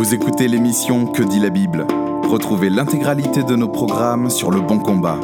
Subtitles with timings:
[0.00, 1.86] Vous écoutez l'émission Que dit la Bible
[2.22, 5.20] Retrouvez l'intégralité de nos programmes sur Le Bon Combat.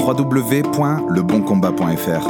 [0.00, 2.28] www.leboncombat.fr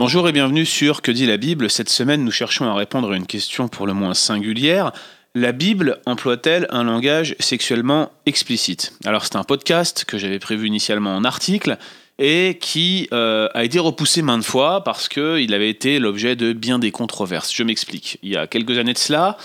[0.00, 1.70] Bonjour et bienvenue sur Que dit la Bible.
[1.70, 4.90] Cette semaine, nous cherchons à répondre à une question pour le moins singulière.
[5.36, 8.94] La Bible emploie-t-elle un langage sexuellement explicite?
[9.04, 11.78] Alors c'est un podcast que j'avais prévu initialement en article
[12.18, 16.80] et qui euh, a été repoussé maintes fois parce qu'il avait été l'objet de bien
[16.80, 17.54] des controverses.
[17.54, 18.18] Je m'explique.
[18.24, 19.38] Il y a quelques années de cela,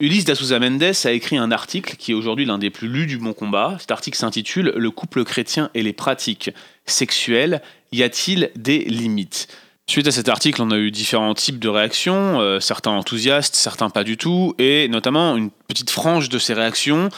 [0.00, 3.06] Ulysse da Souza Mendes a écrit un article qui est aujourd'hui l'un des plus lus
[3.06, 3.76] du Bon Combat.
[3.78, 6.50] Cet article s'intitule Le couple chrétien et les pratiques
[6.86, 7.60] sexuelles,
[7.92, 9.48] y a-t-il des limites?
[9.86, 13.90] Suite à cet article, on a eu différents types de réactions, euh, certains enthousiastes, certains
[13.90, 17.10] pas du tout, et notamment une petite frange de ces réactions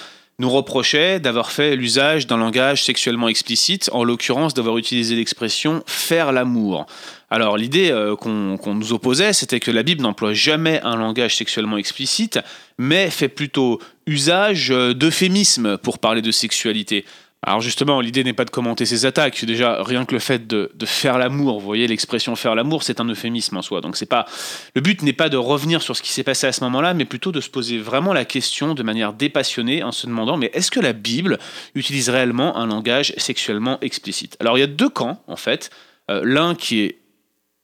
[0.42, 6.32] nous reprochait d'avoir fait l'usage d'un langage sexuellement explicite, en l'occurrence d'avoir utilisé l'expression faire
[6.32, 6.86] l'amour.
[7.30, 11.78] Alors l'idée euh, qu'on nous opposait, c'était que la Bible n'emploie jamais un langage sexuellement
[11.78, 12.40] explicite,
[12.76, 17.04] mais fait plutôt usage euh, d'euphémismes pour parler de sexualité.
[17.44, 19.44] Alors justement, l'idée n'est pas de commenter ces attaques.
[19.44, 23.04] Déjà, rien que le fait de, faire l'amour, vous voyez, l'expression faire l'amour, c'est un
[23.04, 23.80] euphémisme en soi.
[23.80, 24.26] Donc c'est pas
[24.76, 27.04] le but n'est pas de revenir sur ce qui s'est passé à ce moment-là, mais
[27.04, 30.70] plutôt de se poser vraiment la question de manière dépassionnée en se demandant mais est-ce
[30.70, 31.38] que la Bible
[31.74, 34.36] utilise réellement un langage sexuellement explicite?
[34.38, 35.70] Alors il y a deux camps en fait.
[36.10, 37.01] Euh, l'un qui est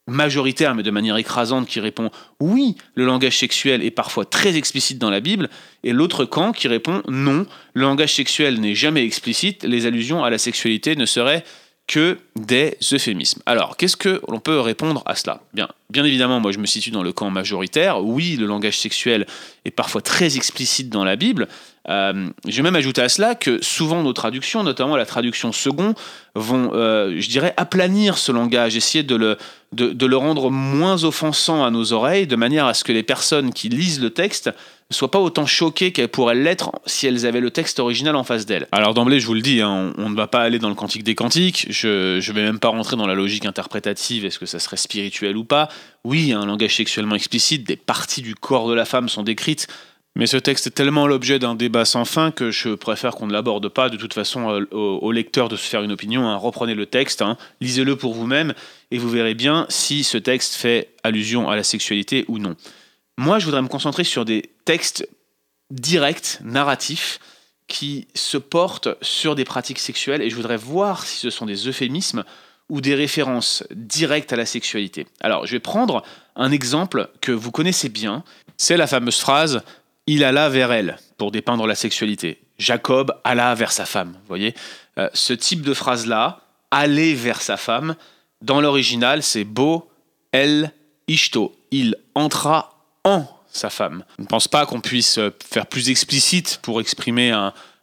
[0.09, 4.98] majoritaire, mais de manière écrasante, qui répond oui, le langage sexuel est parfois très explicite
[4.98, 5.48] dans la Bible,
[5.84, 10.31] et l'autre camp qui répond non, le langage sexuel n'est jamais explicite, les allusions à
[10.31, 11.45] la sexualité ne seraient
[11.89, 13.41] que des euphémismes.
[13.47, 15.41] Alors, qu'est-ce que l'on peut répondre à cela?
[15.55, 18.05] Bien, bien évidemment, moi je me situe dans le camp majoritaire.
[18.05, 19.27] Oui, le langage sexuel
[19.64, 21.48] est parfois très explicite dans la Bible.
[21.89, 25.95] Euh, je vais même ajouter à cela que souvent nos traductions, notamment la traduction second,
[26.34, 29.39] vont, euh, je dirais, aplanir ce langage, essayer de le,
[29.72, 33.53] de, le rendre moins offensant à nos oreilles, de manière à ce que les personnes
[33.53, 34.50] qui lisent le texte
[34.91, 38.25] ne soient pas autant choquées qu'elles pourraient l'être si elles avaient le texte original en
[38.25, 38.67] face d'elles.
[38.73, 41.05] Alors d'emblée, je vous le dis, hein, on, ne va pas aller dans le cantique
[41.05, 44.58] des cantiques, je ne vais même pas rentrer dans la logique interprétative, est-ce que ça
[44.58, 45.68] serait spirituel ou pas.
[46.05, 49.68] Oui, un langage sexuellement explicite, des parties du corps de la femme sont décrites,
[50.18, 53.33] mais ce texte est tellement l'objet d'un débat sans fin que je préfère qu'on ne
[53.33, 53.89] l'aborde pas.
[53.89, 56.29] De toute façon, euh, au, lecteur de se faire une opinion.
[56.29, 56.36] Hein.
[56.36, 57.39] Reprenez le texte, hein.
[57.61, 58.52] lisez-le pour vous-même,
[58.90, 62.57] et vous verrez bien si ce texte fait allusion à la sexualité ou non.
[63.17, 65.08] Moi, je voudrais me concentrer sur des textes
[65.70, 67.20] directs, narratifs,
[67.68, 71.68] qui se portent sur des pratiques sexuelles, et je voudrais voir si ce sont des
[71.68, 72.24] euphémismes
[72.68, 75.07] ou des références directes à la sexualité.
[75.20, 76.02] Alors, je vais prendre
[76.34, 78.24] un exemple que vous connaissez bien.
[78.57, 79.62] C'est la fameuse phrase
[80.08, 82.41] il alla vers elle pour dépeindre la sexualité.
[82.58, 84.13] Jacob alla vers sa femme.
[84.13, 84.55] Vous voyez
[84.98, 87.95] euh, Ce type de phrase-là, aller vers sa femme,
[88.41, 89.91] dans l'original, c'est Bo
[90.33, 90.73] El
[91.08, 91.55] Ishto.
[91.70, 94.02] Il entra en sa femme.
[94.17, 97.30] Je ne pense pas qu'on puisse euh, faire plus explicite pour exprimer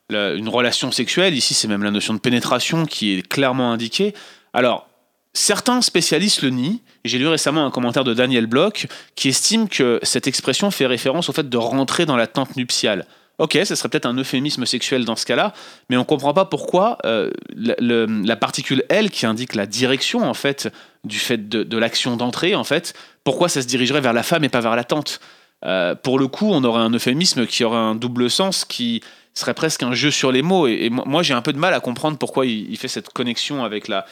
[0.09, 1.35] une relation sexuelle.
[1.35, 4.15] Ici, c'est même la notion de pénétration qui est clairement indiquée.
[4.51, 4.87] Alors,
[5.35, 6.79] Certains spécialistes le nient.
[7.03, 11.27] J'ai lu récemment un commentaire de Daniel Bloch qui estime que cette expression fait référence
[11.27, 13.05] au fait de rentrer dans la tente nuptiale.
[13.37, 15.51] Ok, ce serait peut-être un euphémisme sexuel dans ce cas-là,
[15.89, 20.33] mais on ne comprend pas pourquoi euh, la, particule L qui indique la direction en
[20.33, 20.71] fait
[21.03, 22.93] du fait de, l'action d'entrée en fait,
[23.25, 25.19] pourquoi ça se dirigerait vers la femme et pas vers la tente
[25.65, 29.03] euh, Pour le coup, on aurait un euphémisme qui aurait un double sens qui
[29.33, 30.65] serait presque un jeu sur les mots.
[30.67, 33.89] Et, moi, j'ai un peu de mal à comprendre pourquoi il fait cette connexion avec
[33.89, 34.05] la,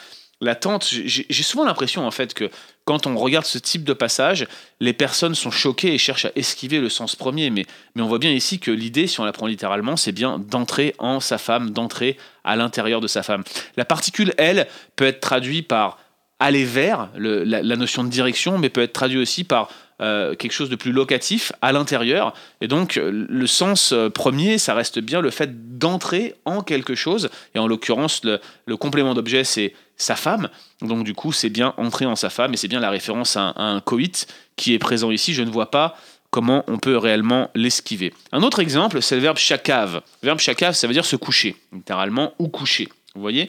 [0.44, 2.50] l'attente, j'ai souvent l'impression en fait que
[2.84, 4.46] quand on regarde ce type de passage,
[4.78, 7.50] les personnes sont choquées et cherchent à esquiver le sens premier.
[7.50, 10.38] Mais, mais on voit bien ici que l'idée, si on la prend littéralement, c'est bien
[10.38, 13.42] d'entrer en sa femme, d'entrer à l'intérieur de sa femme.
[13.76, 14.66] La particule elle
[14.96, 15.98] peut être traduite par
[16.38, 19.70] aller vers, la, notion de direction, mais peut être traduite aussi par
[20.02, 22.34] euh, quelque chose de plus locatif à l'intérieur.
[22.60, 27.30] Et donc, le sens euh, premier, ça reste bien le fait d'entrer en quelque chose.
[27.54, 30.48] Et en l'occurrence, le complément d'objet, c'est sa femme.
[30.80, 33.54] Donc du coup, c'est bien entrer en sa femme et c'est bien la référence à
[33.56, 35.34] un, coït qui est présent ici.
[35.34, 35.96] Je ne vois pas
[36.30, 38.12] comment on peut réellement l'esquiver.
[38.32, 40.02] Un autre exemple, c'est le verbe chakave.
[40.22, 42.88] Le verbe chakave, ça veut dire se coucher, littéralement, ou coucher.
[43.14, 43.48] Vous voyez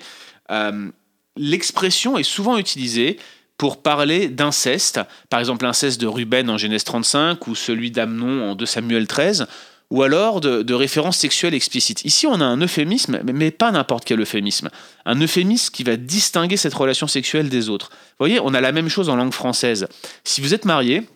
[0.51, 0.89] euh,
[1.38, 3.18] L'expression est souvent utilisée
[3.57, 5.00] pour parler d'inceste,
[5.30, 9.48] par exemple l'inceste de Ruben en Genèse 35 ou celui d'Amnon en 2 Samuel 13,
[9.91, 12.03] ou alors de, références sexuelles explicites.
[12.05, 14.69] Ici, on a un euphémisme, mais pas n'importe quel euphémisme.
[15.05, 17.89] Un euphémisme qui va distinguer cette relation sexuelle des autres.
[17.91, 19.87] Vous voyez, on a la même chose en langue française.
[20.23, 21.07] Si vous êtes marié,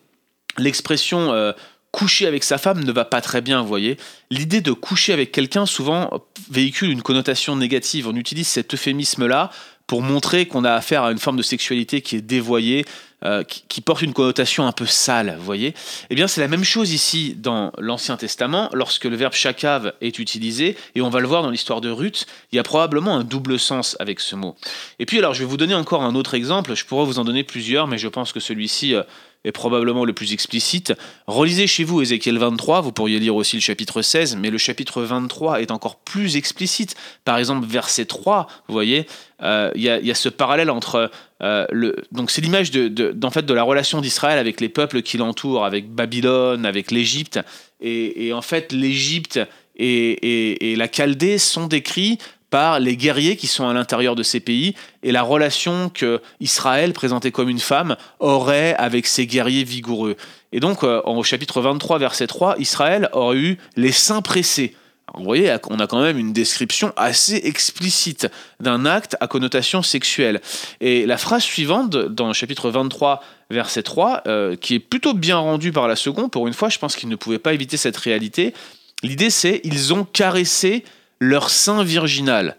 [0.56, 1.52] l'expression euh,
[1.90, 3.96] coucher avec sa femme ne va pas très bien, vous voyez.
[4.30, 6.10] L'idée de coucher avec quelqu'un, souvent,
[6.50, 8.06] véhicule une connotation négative.
[8.08, 9.50] On utilise cet euphémisme-là
[9.90, 12.84] pour montrer qu'on a affaire à une forme de sexualité qui est dévoyée,
[13.24, 15.74] euh, qui, porte une connotation un peu sale, vous voyez
[16.10, 20.20] Eh bien, c'est la même chose ici dans l'Ancien Testament, lorsque le verbe chakav est
[20.20, 23.24] utilisé, et on va le voir dans l'histoire de Ruth, il y a probablement un
[23.24, 24.54] double sens avec ce mot.
[25.00, 27.24] Et puis, alors, je vais vous donner encore un autre exemple, je pourrais vous en
[27.24, 29.02] donner plusieurs, mais je pense que celui-ci euh,
[29.44, 30.92] est probablement le plus explicite.
[31.26, 35.02] Relisez chez vous Ézéchiel 23, vous pourriez lire aussi le chapitre 16, mais le chapitre
[35.02, 36.94] 23 est encore plus explicite.
[37.24, 39.06] Par exemple, verset 3, vous voyez,
[39.42, 41.10] euh, il y, a ce parallèle entre...
[41.42, 45.16] Euh, le, donc c'est l'image de, fait, de la relation d'Israël avec les peuples qui
[45.16, 47.40] l'entourent, avec Babylone, avec l'Égypte.
[47.80, 49.40] Et, en fait, l'Égypte
[49.76, 52.18] et, et, la Chaldée sont décrits
[52.50, 56.92] par les guerriers qui sont à l'intérieur de ces pays et la relation que Israël,
[56.92, 60.16] présenté comme une femme, aurait avec ces guerriers vigoureux.
[60.52, 64.74] Et donc, euh, au chapitre 23, verset 3, Israël aurait eu les seins pressés.
[65.14, 70.40] vous voyez, on a quand même une description assez explicite d'un acte à connotation sexuelle.
[70.80, 75.38] Et la phrase suivante, dans le chapitre 23, verset 3, euh, qui est plutôt bien
[75.38, 77.96] rendue par la seconde, pour une fois, je pense qu'ils ne pouvaient pas éviter cette
[77.96, 78.54] réalité.
[79.02, 80.84] L'idée, c'est ils ont caressé
[81.20, 82.56] leur sein virginal.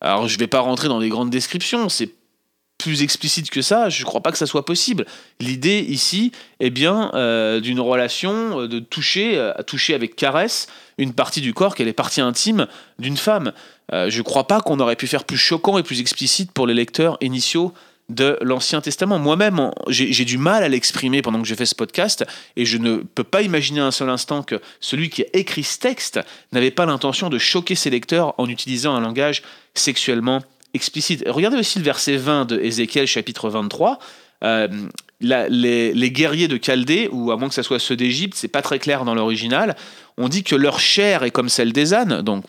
[0.00, 2.10] Alors je ne vais pas rentrer dans les grandes descriptions, c'est
[2.80, 5.04] plus explicite que ça, je ne crois pas que ça soit possible.
[5.38, 10.66] L'idée ici est bien euh, d'une relation euh, de toucher, euh, toucher avec caresse
[10.96, 12.66] une partie du corps qui est les parties intimes
[12.98, 13.52] d'une femme.
[13.90, 16.74] je ne crois pas qu'on aurait pu faire plus choquant et plus explicite pour les
[16.74, 17.72] lecteurs initiaux
[18.10, 19.18] de l'Ancien Testament.
[19.18, 22.24] Moi-même, j'ai du mal à l'exprimer pendant que je fais ce podcast,
[22.56, 25.78] et je ne peux pas imaginer un seul instant que celui qui a écrit ce
[25.78, 26.20] texte
[26.52, 29.42] n'avait pas l'intention de choquer ses lecteurs en utilisant un langage
[29.74, 30.42] sexuellement
[30.74, 31.24] explicite.
[31.26, 33.98] Regardez aussi le verset 20 de Ézéchiel chapitre 23.
[34.42, 34.68] Euh,
[35.20, 38.78] les, guerriers de Chaldée, ou à moins que ce soit ceux d'Égypte, c'est pas très
[38.78, 39.76] clair dans l'original,
[40.16, 42.22] on dit que leur chair est comme celle des ânes.
[42.22, 42.44] Donc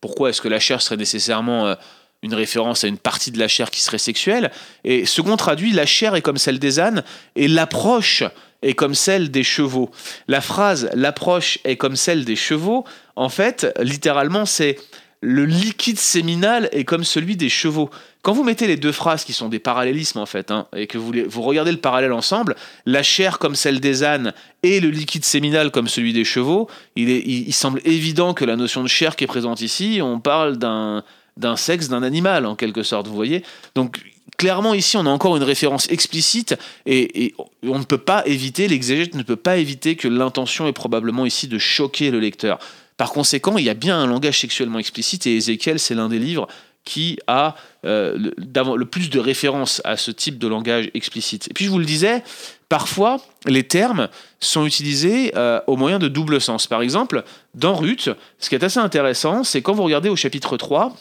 [0.00, 1.66] pourquoi est-ce que la chair serait nécessairement...
[1.66, 1.74] Euh,
[2.22, 4.50] une référence à une partie de la chair qui serait sexuelle.
[4.84, 7.02] Et second traduit, la chair est comme celle des ânes
[7.36, 8.22] et l'approche
[8.62, 9.90] est comme celle des chevaux.
[10.28, 12.84] La phrase l'approche est comme celle des chevaux,
[13.16, 14.78] en fait, littéralement, c'est
[15.20, 17.90] le liquide séminal est comme celui des chevaux.
[18.22, 20.98] Quand vous mettez les deux phrases qui sont des parallélismes en fait, hein, et que
[20.98, 24.32] vous, vous regardez le parallèle ensemble, la chair comme celle des ânes
[24.64, 28.82] et le liquide séminal comme celui des chevaux, il, il semble évident que la notion
[28.82, 31.04] de chair qui est présente ici, on parle d'un
[31.36, 33.42] d'un sexe d'un animal, en quelque sorte, vous voyez
[33.74, 34.00] Donc,
[34.36, 36.56] clairement, ici, on a encore une référence explicite
[36.86, 41.26] et, on ne peut pas éviter, l'exégète ne peut pas éviter que l'intention est probablement
[41.26, 42.58] ici de choquer le lecteur.
[42.96, 46.18] Par conséquent, il y a bien un langage sexuellement explicite et Ézéchiel, c'est l'un des
[46.18, 46.48] livres
[46.84, 51.48] qui a euh, le, plus de références à ce type de langage explicite.
[51.48, 52.24] Et puis je vous le disais,
[52.68, 54.08] parfois les termes
[54.40, 56.66] sont utilisés euh, au moyen de double sens.
[56.66, 57.22] Par exemple,
[57.54, 60.96] dans Ruth, ce qui est assez intéressant, c'est quand vous regardez au chapitre 3,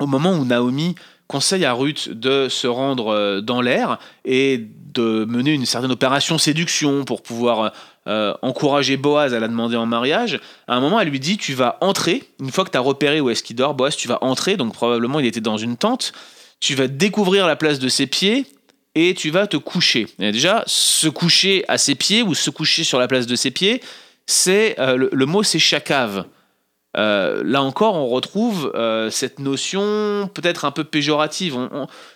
[0.00, 0.94] au moment où Naomi
[1.26, 4.64] conseille à Ruth de se rendre euh, dans l'air et
[4.94, 7.72] de mener une certaine opération séduction pour pouvoir
[8.06, 11.54] euh, encourager Boaz à la demander en mariage, à un moment elle lui dit tu
[11.54, 14.18] vas entrer, une fois que tu as repéré où est-ce qu'il dort, Boaz tu vas
[14.22, 16.12] entrer, donc probablement il était dans une tente,
[16.60, 18.46] tu vas découvrir la place de ses pieds
[18.94, 20.06] et tu vas te coucher.
[20.18, 23.50] Et déjà, se coucher à ses pieds ou se coucher sur la place de ses
[23.50, 23.82] pieds,
[24.26, 26.24] c'est euh, le, le, mot c'est chakave.
[26.96, 31.56] Euh, là encore, on retrouve euh, cette notion peut-être un peu péjorative.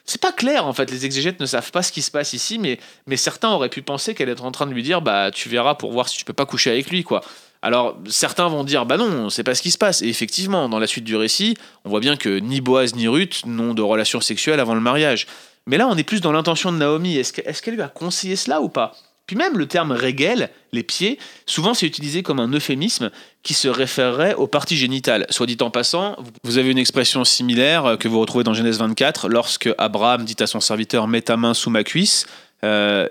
[0.04, 0.90] C'est pas clair en fait.
[0.90, 2.78] Les exégètes ne savent pas ce qui se passe ici, mais,
[3.16, 5.92] certains auraient pu penser qu'elle est en train de lui dire bah tu verras pour
[5.92, 7.20] voir si tu peux pas coucher avec lui quoi.
[7.62, 10.00] Alors certains vont dire bah non, c'est pas ce qui se passe.
[10.00, 13.44] Et effectivement, dans la suite du récit, on voit bien que ni Boaz ni Ruth
[13.44, 15.26] n'ont de relations sexuelles avant le mariage.
[15.66, 17.18] Mais là, on est plus dans l'intention de Naomi.
[17.18, 18.94] Est-ce qu'elle lui a conseillé cela ou pas?
[19.30, 23.12] Puis même le terme régel, les pieds, souvent c'est utilisé comme un euphémisme
[23.44, 25.24] qui se référerait aux parties génitales.
[25.30, 29.28] Soit dit en passant, vous avez une expression similaire que vous retrouvez dans Genèse 24
[29.28, 32.26] lorsque Abraham dit à son serviteur Mets ta main sous ma cuisse.
[32.64, 33.06] Euh,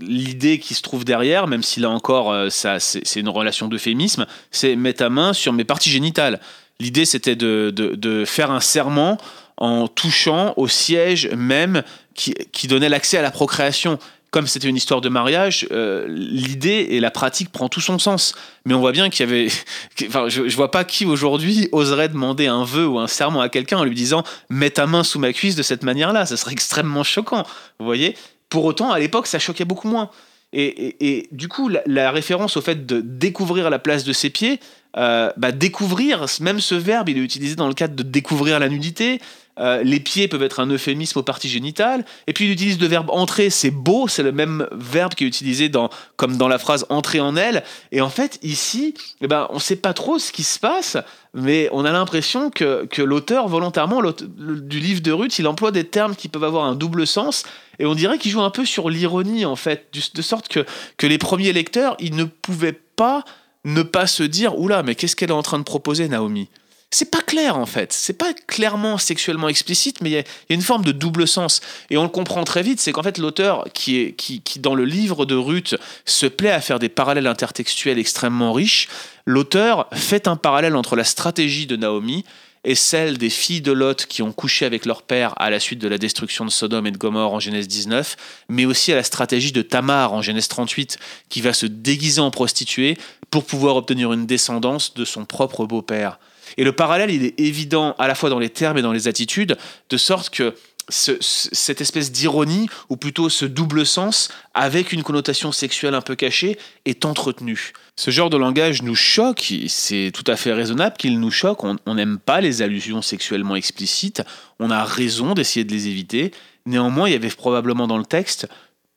[0.00, 4.26] l'idée qui se trouve derrière, même si là encore euh, ça, c'est une relation d'euphémisme,
[4.50, 6.40] c'est Mets ta main sur mes parties génitales.
[6.80, 9.18] L'idée c'était de, de, faire un serment
[9.56, 11.84] en touchant au siège même
[12.16, 14.00] qui, qui donnait l'accès à la procréation
[14.32, 18.34] comme c'était une histoire de mariage, euh, l'idée et la pratique prend tout son sens.
[18.64, 19.48] Mais on voit bien qu'il y avait.
[20.08, 23.48] Enfin, je, je vois pas qui aujourd'hui oserait demander un vœu ou un serment à
[23.48, 26.26] quelqu'un en lui disant Mets ta main sous ma cuisse de cette manière-là.
[26.26, 27.46] Ça serait extrêmement choquant.
[27.78, 28.16] Vous voyez
[28.48, 30.10] Pour autant, à l'époque, ça choquait beaucoup moins.
[30.54, 34.60] Et, et, du coup, la, référence au fait de découvrir la place de ses pieds,
[34.96, 38.68] euh, bah, découvrir, même ce verbe, il est utilisé dans le cadre de découvrir la
[38.68, 39.20] nudité.
[39.58, 42.04] Euh, les pieds peuvent être un euphémisme aux parties génitales.
[42.26, 45.26] Et puis il utilise le verbe entrer, c'est beau, c'est le même verbe qui est
[45.26, 47.62] utilisé dans, comme dans la phrase entrer en elle.
[47.90, 50.96] Et en fait, ici, eh ben, on ne sait pas trop ce qui se passe,
[51.34, 55.84] mais on a l'impression que, que l'auteur, volontairement, du livre de Ruth, il emploie des
[55.84, 57.44] termes qui peuvent avoir un double sens.
[57.78, 60.64] Et on dirait qu'il joue un peu sur l'ironie, en fait, de sorte que,
[60.96, 63.24] que les premiers lecteurs, ils ne pouvaient pas
[63.64, 66.48] ne pas se dire oula mais qu'est-ce qu'elle est en train de proposer Naomi?
[66.94, 70.60] C'est pas clair en fait, c'est pas clairement sexuellement explicite, mais il y, a une
[70.60, 71.62] forme de double sens.
[71.88, 74.74] Et on le comprend très vite, c'est qu'en fait l'auteur qui, est, qui, qui, dans
[74.74, 78.90] le livre de Ruth, se plaît à faire des parallèles intertextuels extrêmement riches,
[79.24, 82.26] l'auteur fait un parallèle entre la stratégie de Naomi
[82.64, 85.80] et celle des filles de Lot qui ont couché avec leur père à la suite
[85.80, 88.16] de la destruction de Sodome et de Gomorre en Genèse 19,
[88.48, 92.30] mais aussi à la stratégie de Tamar en Genèse 38 qui va se déguiser en
[92.30, 92.96] prostituée
[93.30, 96.18] pour pouvoir obtenir une descendance de son propre beau-père.
[96.56, 99.08] Et le parallèle, il est évident à la fois dans les termes et dans les
[99.08, 99.56] attitudes,
[99.90, 100.54] de sorte que
[100.88, 106.58] cette espèce d'ironie, ou plutôt ce double sens, avec une connotation sexuelle un peu cachée,
[106.84, 107.72] est entretenu.
[107.96, 111.94] Ce genre de langage nous choque, c'est tout à fait raisonnable qu'il nous choque, on
[111.94, 114.22] n'aime pas les allusions sexuellement explicites,
[114.58, 116.32] on a raison d'essayer de les éviter,
[116.66, 118.48] néanmoins il y avait probablement dans le texte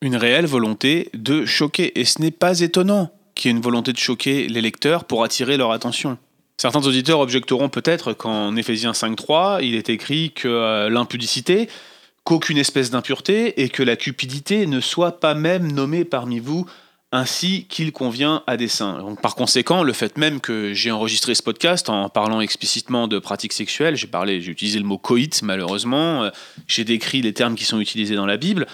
[0.02, 3.92] une réelle volonté de choquer, et ce n'est pas étonnant qu'il y ait une volonté
[3.92, 6.18] de choquer les lecteurs pour attirer leur attention.
[6.58, 11.68] Certains auditeurs objecteront peut-être qu'en Éphésiens 5.3, il est écrit que euh, l'impudicité,
[12.24, 16.66] qu'aucune espèce d'impureté et que la cupidité ne soit pas même nommée parmi vous
[17.12, 19.00] ainsi qu'il convient à des saints.
[19.00, 23.20] Donc, par conséquent, le fait même que j'ai enregistré ce podcast en parlant explicitement de
[23.20, 26.30] pratiques sexuelles, j'ai parlé, j'ai utilisé le mot coït malheureusement, euh,
[26.68, 28.66] j'ai décrit les termes qui sont utilisés dans la Bible.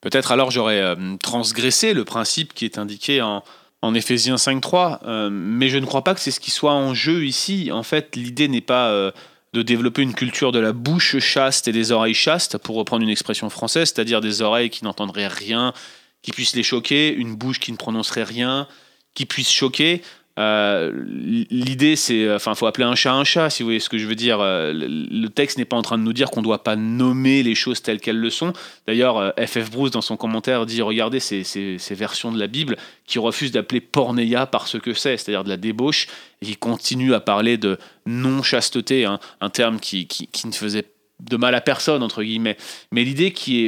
[0.00, 3.44] Peut-être alors j'aurais euh, transgressé le principe qui est indiqué en,
[3.84, 6.94] en Éphésiens 5.3, euh, mais je ne crois pas que c'est ce qui soit en
[6.94, 7.70] jeu ici.
[7.70, 9.10] En fait, l'idée n'est pas euh,
[9.52, 13.10] de développer une culture de la bouche chaste et des oreilles chastes, pour reprendre une
[13.10, 15.74] expression française, c'est-à-dire des oreilles qui n'entendraient rien,
[16.22, 18.66] qui puissent les choquer, une bouche qui ne prononcerait rien,
[19.12, 20.02] qui puisse choquer.
[20.36, 23.98] Euh, l'idée, c'est, enfin, faut appeler un chat un chat, si vous voyez ce que
[23.98, 24.40] je veux dire.
[24.40, 27.42] Euh, le texte n'est pas en train de nous dire qu'on ne doit pas nommer
[27.42, 28.52] les choses telles qu'elles le sont.
[28.86, 32.76] D'ailleurs, FF euh, Bruce, dans son commentaire, dit regardez ces, versions de la Bible
[33.06, 36.08] qui refusent d'appeler pornéia par ce que c'est, c'est-à-dire de la débauche,
[36.42, 40.08] et qui continuent à parler de non-chasteté, hein, un terme qui,
[40.44, 40.86] ne faisait
[41.20, 42.56] de mal à personne, entre guillemets.
[42.90, 43.66] Mais l'idée qui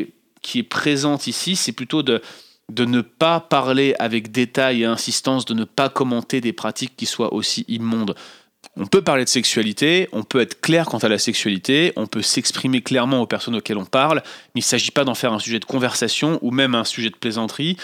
[0.54, 2.20] est présente ici, c'est plutôt de
[2.72, 7.06] de ne pas parler avec détail et insistance, de ne pas commenter des pratiques qui
[7.06, 8.14] soient aussi immondes.
[8.76, 12.22] On peut parler de sexualité, on peut être clair quant à la sexualité, on peut
[12.22, 14.22] s'exprimer clairement aux personnes auxquelles on parle,
[14.54, 17.10] mais il ne s'agit pas d'en faire un sujet de conversation ou même un sujet
[17.10, 17.76] de plaisanterie.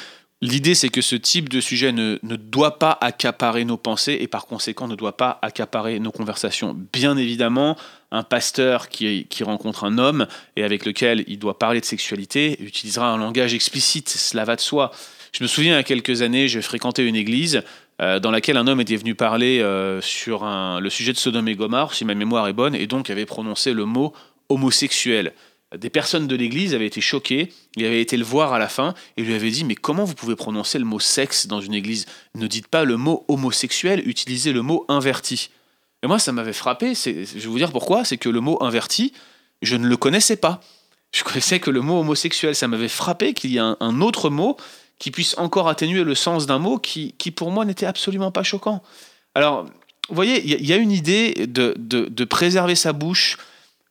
[0.44, 4.26] L'idée, c'est que ce type de sujet ne, ne, doit pas accaparer nos pensées et
[4.26, 6.76] par conséquent ne doit pas accaparer nos conversations.
[6.92, 7.76] Bien évidemment,
[8.10, 12.60] un pasteur qui, qui, rencontre un homme et avec lequel il doit parler de sexualité
[12.60, 14.90] utilisera un langage explicite, cela va de soi.
[15.30, 17.62] Je me souviens, il y a quelques années, j'ai fréquenté une église
[18.00, 21.54] euh, dans laquelle un homme était venu parler euh, sur le sujet de Sodome et
[21.54, 24.12] Gomorre, si ma mémoire est bonne, et donc avait prononcé le mot
[24.48, 25.34] homosexuel
[25.76, 28.94] des personnes de l'église avaient été choquées, il avait été le voir à la fin
[29.16, 32.06] et lui avait dit mais comment vous pouvez prononcer le mot sexe dans une église?
[32.34, 35.50] Ne dites pas le mot homosexuel, utilisez le mot inverti.
[36.02, 39.12] Et moi ça m'avait frappé, je vais vous dire pourquoi, c'est que le mot inverti,
[39.62, 40.60] je ne le connaissais pas.
[41.12, 44.56] Je connaissais que le mot homosexuel, ça m'avait frappé qu'il y ait un, autre mot
[44.98, 48.82] qui puisse encore atténuer le sens d'un mot qui, pour moi n'était absolument pas choquant.
[49.34, 49.64] Alors,
[50.08, 53.36] vous voyez, il y, a une idée de, de préserver sa bouche,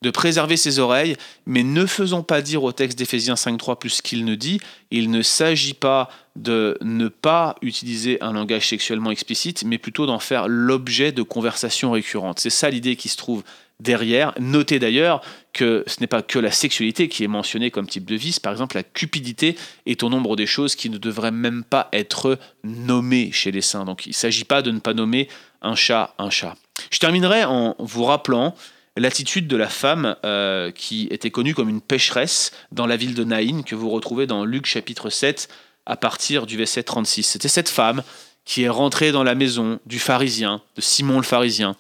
[0.02, 1.16] de préserver ses oreilles,
[1.46, 5.22] mais ne faisons pas dire au texte d'Éphésiens 5.3 plus qu'il ne dit, il ne
[5.22, 11.12] s'agit pas de ne pas utiliser un langage sexuellement explicite, mais plutôt d'en faire l'objet
[11.12, 12.40] de conversations récurrentes.
[12.40, 13.44] C'est ça l'idée qui se trouve
[13.80, 14.34] derrière.
[14.40, 15.22] Notez d'ailleurs
[15.54, 18.54] que ce n'est pas que la sexualité qui est mentionnée comme type de vice, par
[18.54, 19.56] exemple la cupidité
[19.86, 23.86] est au nombre des choses qui ne devraient même pas être nommées chez les saints.
[23.86, 25.28] Donc il ne s'agit pas de ne pas nommer
[25.62, 26.56] un chat un chat.
[26.90, 28.56] Je terminerai en vous rappelant
[29.02, 33.24] l'attitude de la femme euh, qui était connue comme une pécheresse dans la ville de
[33.24, 35.50] Naïn, que vous retrouvez dans Luc chapitre 7
[35.86, 37.24] à partir du verset 36.
[37.24, 38.04] C'était cette femme
[38.46, 41.76] qui est rentrée dans la maison du pharisien, de Simon le pharisien,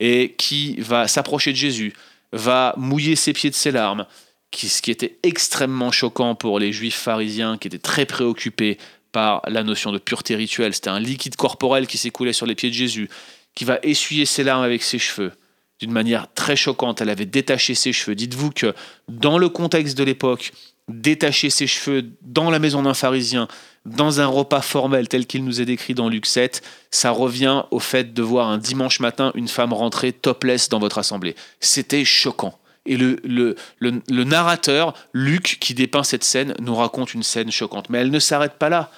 [0.00, 1.94] et qui va s'approcher de Jésus,
[2.32, 4.06] va mouiller ses pieds de ses larmes,
[4.52, 8.78] ce qui était extrêmement choquant pour les juifs pharisiens qui étaient très préoccupés
[9.12, 10.74] par la notion de pureté rituelle.
[10.74, 13.08] C'était un liquide corporel qui s'écoulait sur les pieds de Jésus,
[13.54, 15.32] qui va essuyer ses larmes avec ses cheveux
[15.80, 17.00] d'une manière très choquante.
[17.00, 18.14] Elle avait détaché ses cheveux.
[18.14, 18.74] Dites-vous que
[19.08, 20.52] dans le contexte de l'époque,
[20.88, 23.48] détacher ses cheveux dans la maison d'un pharisien,
[23.86, 27.78] dans un repas formel tel qu'il nous est décrit dans Luc 7, ça revient au
[27.78, 31.34] fait de voir un dimanche matin une femme rentrer topless dans votre assemblée.
[31.60, 32.58] C'était choquant.
[32.86, 37.88] Et le, le, le, narrateur, Luc, qui dépeint cette scène, nous raconte une scène choquante.
[37.88, 38.90] Mais elle ne s'arrête pas là.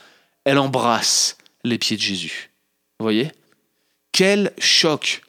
[0.45, 2.50] Elle embrasse les pieds de Jésus.
[2.99, 3.30] Vous voyez?
[4.11, 5.23] Quel choc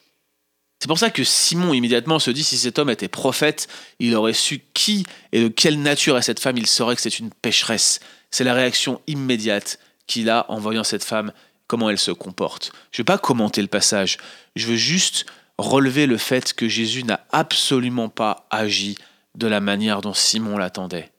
[0.78, 3.66] c'est pour ça que Simon immédiatement se dit si cet homme était prophète,
[3.98, 7.18] il aurait su qui et de quelle nature est cette femme, il saurait que c'est
[7.18, 8.00] une pécheresse.
[8.30, 11.32] C'est la réaction immédiate qu'il a en voyant cette femme,
[11.66, 12.72] comment elle se comporte.
[12.92, 14.18] Je ne vais pas commenter le passage,
[14.54, 15.26] je veux juste
[15.58, 18.96] relever le fait que Jésus n'a absolument pas agi
[19.34, 21.10] de la manière dont Simon l'attendait.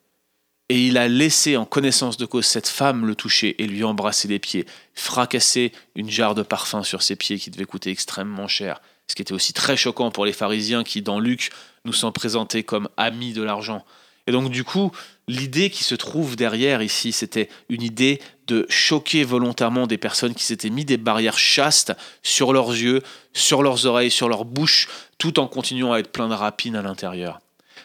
[0.70, 4.28] Et il a laissé en connaissance de cause cette femme le toucher et lui embrasser
[4.28, 8.80] les pieds, fracasser une jarre de parfum sur ses pieds qui devait coûter extrêmement cher,
[9.10, 11.50] ce qui était aussi très choquant pour les pharisiens qui, dans Luc,
[11.84, 13.84] nous sont présentés comme amis de l'argent.
[14.28, 14.92] Et donc du coup,
[15.28, 20.44] l'idée qui se trouve derrière ici, c'était une idée de choquer volontairement des personnes qui
[20.44, 23.02] s'étaient mis des barrières chastes sur leurs yeux,
[23.34, 24.88] sur leurs oreilles, sur leur bouche,
[25.18, 27.40] tout en continuant à être plein de rapines à l'intérieur.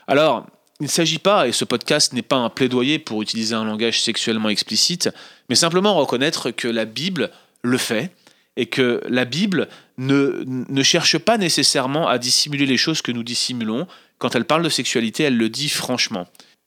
[0.07, 0.45] Alors,
[0.81, 4.03] il ne s'agit pas, et ce podcast n'est pas un plaidoyer pour utiliser un langage
[4.03, 5.09] sexuellement explicite,
[5.49, 7.31] mais simplement reconnaître que la Bible
[7.63, 8.11] le fait,
[8.57, 13.87] et que la Bible ne, cherche pas nécessairement à dissimuler les choses que nous dissimulons.
[14.19, 16.27] Quand elle parle de sexualité, elle le dit franchement.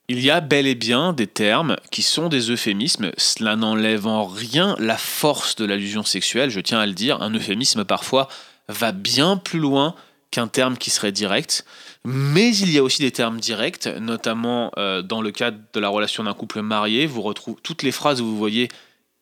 [0.09, 4.25] Il y a bel et bien des termes qui sont des euphémismes, cela n'enlève en
[4.25, 8.29] rien la force de l'allusion sexuelle, je tiens à le dire, un euphémisme parfois
[8.69, 9.95] va bien plus loin
[10.31, 11.65] qu'un terme qui serait direct,
[12.05, 15.89] mais il y a aussi des termes directs, notamment euh, dans le cadre de la
[15.89, 18.69] relation d'un couple marié, vous retrouvez toutes les phrases où vous voyez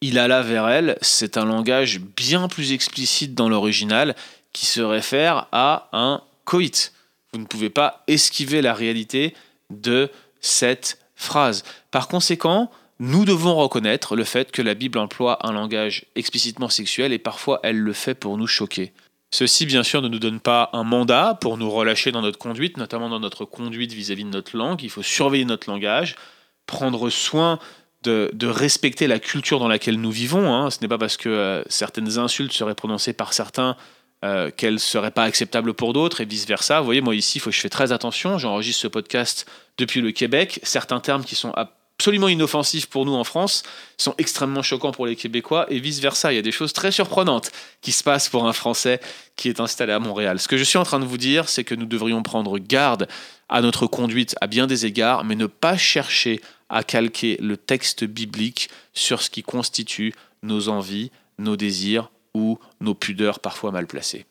[0.02, 4.16] il alla vers elle, c'est un langage bien plus explicite dans l'original
[4.54, 6.94] qui se réfère à un coït.
[7.34, 9.34] Vous ne pouvez pas esquiver la réalité
[9.70, 10.10] de
[10.42, 11.64] cette phrase.
[11.92, 17.12] Par conséquent, nous devons reconnaître le fait que la Bible emploie un langage explicitement sexuel
[17.12, 18.94] et parfois elle le fait pour nous choquer.
[19.32, 22.78] Ceci, bien sûr, ne nous donne pas un mandat pour nous relâcher dans notre conduite,
[22.78, 24.82] notamment dans notre conduite vis-à-vis de notre langue.
[24.82, 26.16] Il faut surveiller notre langage,
[26.68, 27.60] prendre soin
[28.06, 30.54] de, respecter la culture dans laquelle nous vivons.
[30.54, 30.70] Hein.
[30.70, 33.76] Ce n'est pas parce que euh, certaines insultes seraient prononcées par certains
[34.24, 36.80] euh, qu'elles ne seraient pas acceptables pour d'autres et vice-versa.
[36.80, 38.38] Vous voyez, moi ici, faut que je fais très attention.
[38.38, 39.46] J'enregistre ce podcast
[39.78, 40.60] depuis le Québec.
[40.64, 41.54] Certains termes qui sont
[41.98, 43.64] absolument inoffensifs pour nous en France
[43.98, 46.34] sont extrêmement choquants pour les Québécois et vice-versa.
[46.34, 49.00] Il y a des choses très surprenantes qui se passent pour un Français
[49.36, 50.40] qui est installé à Montréal.
[50.40, 53.08] Ce que je suis en train de vous dire, c'est que nous devrions prendre garde
[53.48, 56.42] à notre conduite à bien des égards, mais ne pas chercher
[56.76, 61.10] à calquer le texte biblique sur ce qui constitue nos envies,
[61.40, 64.26] nos désirs ou nos pudeurs parfois mal placées.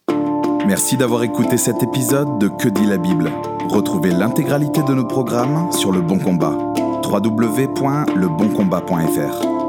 [0.67, 3.33] Merci d'avoir écouté cet épisode de Que dit la Bible.
[3.69, 6.59] Retrouvez l'intégralité de nos programmes sur Le Bon Combat.
[7.03, 9.64] www.leboncombat.fr